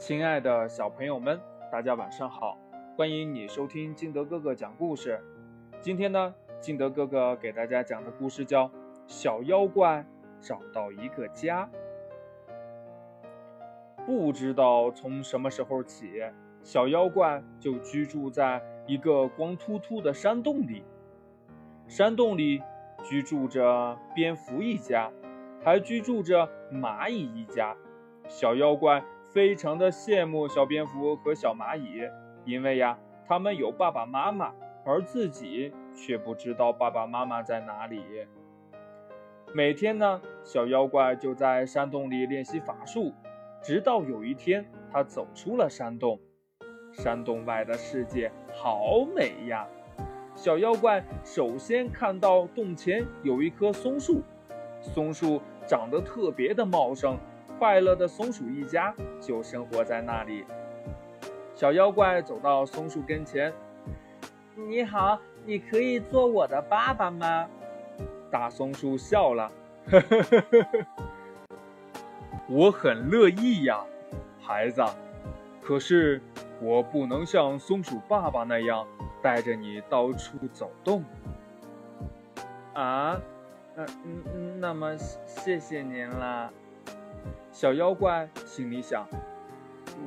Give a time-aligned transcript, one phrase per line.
[0.00, 1.38] 亲爱的小朋友们，
[1.70, 2.56] 大家晚上好！
[2.96, 5.20] 欢迎你收听金德哥哥讲故事。
[5.82, 8.66] 今天呢，金德哥哥给大家讲的故事叫
[9.06, 10.02] 《小妖怪
[10.40, 11.68] 找到一个家》。
[14.06, 16.22] 不知道从什么时候起，
[16.62, 20.82] 小妖怪就居住在一个光秃秃的山洞里。
[21.86, 22.62] 山洞里
[23.04, 25.12] 居住着蝙蝠一家，
[25.62, 27.76] 还居住着蚂蚁一家。
[28.28, 29.04] 小妖怪。
[29.32, 32.02] 非常的羡慕小蝙蝠和小蚂蚁，
[32.44, 34.52] 因为呀，他们有爸爸妈妈，
[34.84, 38.02] 而自己却不知道爸爸妈妈在哪里。
[39.54, 43.12] 每天呢，小妖怪就在山洞里练习法术，
[43.62, 46.18] 直到有一天，他走出了山洞。
[46.92, 49.64] 山洞外的世界好美呀！
[50.34, 54.22] 小妖怪首先看到洞前有一棵松树，
[54.80, 57.16] 松树长得特别的茂盛。
[57.60, 60.46] 快乐的松鼠一家就生活在那里。
[61.54, 63.52] 小妖怪走到松树跟前
[64.56, 67.46] ：“你好，你可以做我的爸爸吗？”
[68.32, 69.52] 大松树笑了
[69.92, 70.86] ：“呵呵呵呵呵，
[72.48, 73.84] 我很乐意呀，
[74.40, 74.82] 孩子。
[75.62, 76.18] 可是
[76.62, 78.86] 我不能像松鼠爸爸那样
[79.22, 81.04] 带着你到处走动。”
[82.72, 83.20] 啊，
[83.76, 83.86] 嗯
[84.34, 86.50] 嗯，那么谢谢您了。
[87.52, 89.06] 小妖怪心里想：“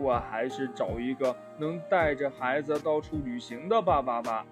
[0.00, 4.44] 我还是找一个能带着孩子到处旅行的爸爸吧。”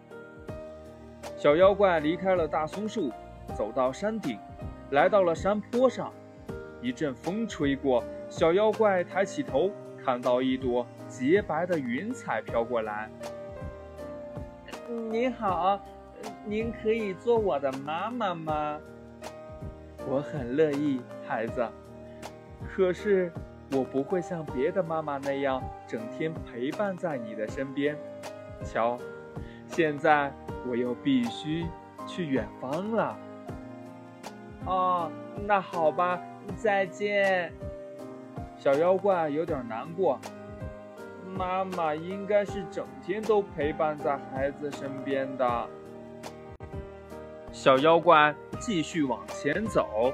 [1.37, 3.11] 小妖怪离开了大松树，
[3.55, 4.39] 走到山顶，
[4.91, 6.12] 来到了山坡上。
[6.81, 9.71] 一阵风吹过，小妖怪抬起头，
[10.05, 13.11] 看到一朵洁白的云彩飘过来。
[15.11, 15.81] “您好，
[16.45, 18.79] 您可以做我的妈妈吗
[20.09, 21.67] ？”“我很乐意，孩子。”
[22.69, 23.33] 可是，
[23.73, 27.97] 我不会像别的妈妈那样整天陪伴在你的身边。
[28.65, 28.99] 瞧，
[29.67, 30.33] 现在
[30.69, 31.67] 我又必须
[32.07, 33.16] 去远方了。
[34.66, 35.11] 哦，
[35.47, 36.21] 那好吧，
[36.56, 37.53] 再见。
[38.59, 40.19] 小妖怪有点难过。
[41.37, 45.69] 妈妈应该是整天都陪伴在孩子身边的。
[47.53, 50.12] 小妖怪继续往前走。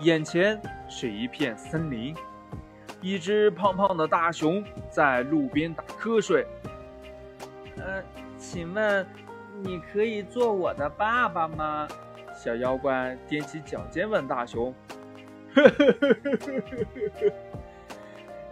[0.00, 2.16] 眼前是一片森林，
[3.00, 6.46] 一只胖胖的大熊在路边打瞌睡。
[7.76, 8.02] 呃，
[8.36, 9.06] 请问
[9.62, 11.86] 你可以做我的爸爸吗？
[12.34, 14.74] 小妖怪踮起脚尖问大熊。
[15.54, 16.86] 呵呵呵呵呵
[17.20, 17.32] 呵，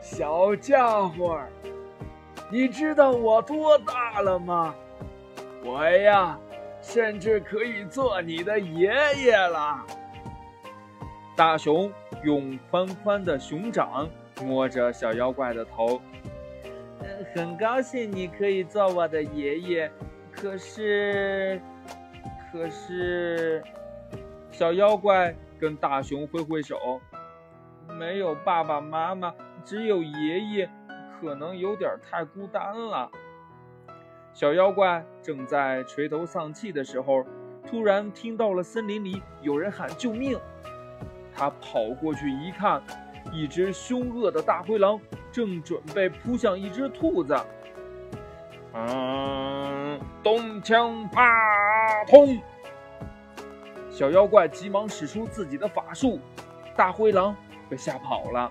[0.01, 1.41] 小家伙，
[2.51, 4.75] 你知道我多大了吗？
[5.65, 6.39] 我呀，
[6.83, 8.93] 甚至可以做你的爷
[9.25, 9.85] 爷了。
[11.37, 11.93] 大熊
[12.23, 14.09] 用宽宽的熊掌
[14.43, 16.01] 摸着小妖怪的头，
[17.35, 19.91] 很高兴你可以做我的爷爷。
[20.33, 21.61] 可是，
[22.51, 23.63] 可是，
[24.51, 26.79] 小妖怪跟大熊挥挥手，
[27.99, 30.71] 没有爸爸妈妈，只有爷爷，
[31.21, 33.11] 可能有点太孤单了。
[34.33, 37.27] 小妖怪正在垂头丧气的时候，
[37.67, 40.39] 突然听到了森林里有人喊救命。
[41.37, 42.83] 他跑过去一看，
[43.31, 44.99] 一只凶恶的大灰狼
[45.31, 47.37] 正准备扑向一只兔子。
[48.73, 52.39] 嗯，咚锵啪通！
[53.91, 56.19] 小妖怪急忙使出自己的法术，
[56.77, 57.35] 大灰狼
[57.69, 58.51] 被吓跑了。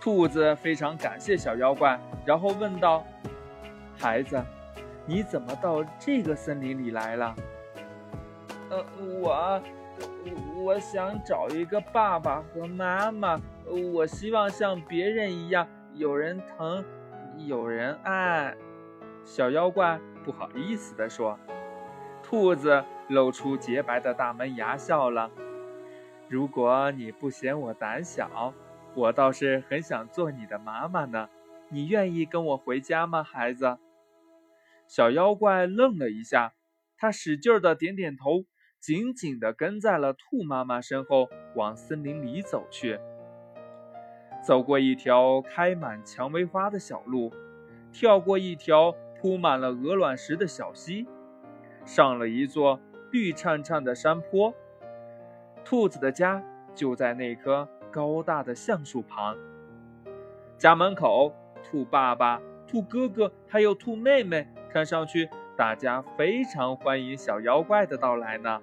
[0.00, 3.04] 兔子非常感谢小妖怪，然后问道
[3.98, 4.42] ：“孩子，
[5.04, 7.36] 你怎么到这个森林里来了
[8.70, 8.84] ？”“呃，
[9.20, 9.62] 我……”
[10.56, 13.40] 我想找一个爸爸和妈妈，
[13.92, 16.84] 我希望像别人一样有人疼，
[17.38, 18.54] 有人爱。
[19.24, 21.38] 小妖怪不好意思地说。
[22.22, 25.30] 兔子露出洁白的大门牙，笑了。
[26.28, 28.52] 如果你不嫌我胆小，
[28.94, 31.30] 我倒是很想做你的妈妈呢。
[31.70, 33.78] 你愿意跟我回家吗，孩子？
[34.86, 36.52] 小妖怪愣了一下，
[36.98, 38.44] 他使劲的点点头。
[38.80, 42.98] 紧紧地跟在了兔妈妈身后，往森林里走去。
[44.42, 47.32] 走过一条开满蔷薇花的小路，
[47.92, 51.06] 跳过一条铺满了鹅卵石的小溪，
[51.84, 52.80] 上了一座
[53.10, 54.54] 绿颤颤的山坡。
[55.64, 56.42] 兔子的家
[56.74, 59.36] 就在那棵高大的橡树旁。
[60.56, 61.32] 家门口，
[61.62, 65.28] 兔爸爸、兔哥哥还有兔妹妹，看上去。
[65.58, 68.60] 大家非常欢迎小妖怪的到来呢。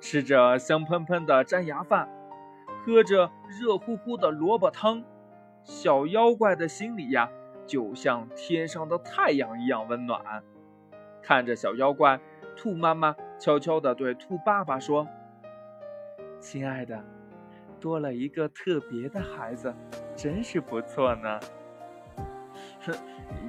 [0.00, 2.08] 吃着香喷喷的粘牙饭，
[2.82, 3.30] 喝着
[3.60, 5.04] 热乎乎的萝卜汤，
[5.62, 7.28] 小妖怪的心里呀，
[7.66, 10.42] 就像天上的太阳一样温暖。
[11.20, 12.18] 看着小妖怪，
[12.56, 15.06] 兔妈妈悄悄地对兔爸爸说
[16.40, 17.04] ：“亲爱的，
[17.78, 19.74] 多了一个特别的孩子，
[20.16, 21.38] 真是不错呢。”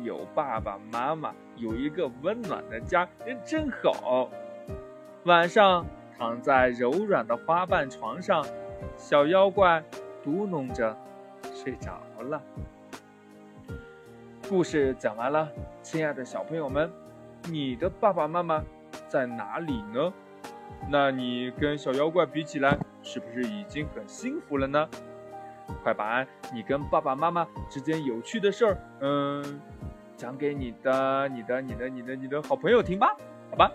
[0.03, 3.07] 有爸爸妈妈，有一个温暖的家，
[3.43, 4.29] 真好。
[5.23, 5.85] 晚上
[6.17, 8.45] 躺在柔软的花瓣床上，
[8.95, 9.83] 小妖怪
[10.23, 10.95] 嘟哝着
[11.53, 12.41] 睡着了。
[14.47, 15.49] 故事讲完了，
[15.81, 16.91] 亲爱的小朋友们，
[17.49, 18.63] 你的爸爸妈妈
[19.07, 20.13] 在哪里呢？
[20.87, 24.87] 那你跟小妖怪比起来，是不是已经很幸福了呢？
[25.83, 29.61] 快把你跟爸爸妈妈之间有趣的事儿，嗯，
[30.15, 33.15] 讲给你的、你的、你的、你的、你的好朋友听吧，
[33.49, 33.71] 好吧。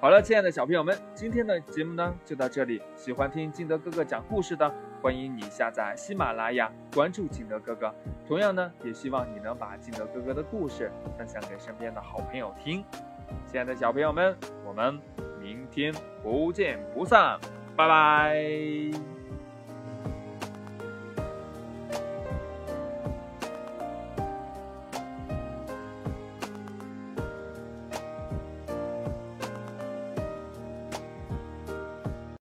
[0.00, 2.82] 好了，亲爱的小朋友们，今天的节目呢就到这里。
[2.94, 4.70] 喜欢听金德哥哥讲故事的，
[5.00, 7.94] 欢迎你下载喜马拉雅，关注金德哥哥。
[8.28, 12.84] 同样呢，也希望你能把金德哥哥的故事分享给身边的好朋友听。
[13.46, 15.00] 亲爱的小朋友们，我们
[15.40, 17.38] 明天不见不散，
[17.74, 19.13] 拜拜。